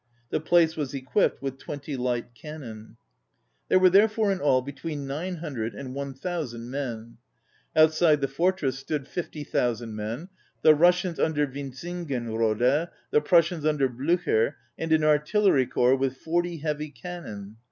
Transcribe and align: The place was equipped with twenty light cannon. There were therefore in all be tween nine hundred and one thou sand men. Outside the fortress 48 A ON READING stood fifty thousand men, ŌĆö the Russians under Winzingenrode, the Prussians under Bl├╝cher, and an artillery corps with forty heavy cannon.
The 0.31 0.39
place 0.39 0.75
was 0.75 0.95
equipped 0.95 1.43
with 1.43 1.59
twenty 1.59 1.95
light 1.95 2.33
cannon. 2.33 2.97
There 3.69 3.77
were 3.77 3.91
therefore 3.91 4.31
in 4.31 4.39
all 4.39 4.63
be 4.63 4.71
tween 4.71 5.05
nine 5.05 5.35
hundred 5.35 5.75
and 5.75 5.93
one 5.93 6.15
thou 6.19 6.43
sand 6.43 6.71
men. 6.71 7.17
Outside 7.75 8.19
the 8.19 8.27
fortress 8.27 8.79
48 8.79 8.79
A 8.79 8.81
ON 8.81 8.97
READING 9.03 9.11
stood 9.11 9.13
fifty 9.13 9.43
thousand 9.43 9.95
men, 9.95 10.17
ŌĆö 10.21 10.29
the 10.63 10.73
Russians 10.73 11.19
under 11.19 11.45
Winzingenrode, 11.45 12.89
the 13.11 13.21
Prussians 13.21 13.63
under 13.63 13.87
Bl├╝cher, 13.87 14.55
and 14.75 14.91
an 14.91 15.03
artillery 15.03 15.67
corps 15.67 15.95
with 15.95 16.17
forty 16.17 16.57
heavy 16.57 16.89
cannon. 16.89 17.57